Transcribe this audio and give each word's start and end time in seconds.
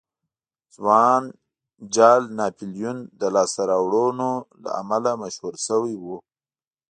ځوان 0.75 1.23
جال 1.95 2.21
ناپلیون 2.37 2.97
د 3.19 3.21
لاسته 3.35 3.61
راوړنو 3.71 4.31
له 4.63 4.69
امله 4.81 5.11
مشهور 5.23 5.55
شوی 5.67 5.95
و. 5.97 6.05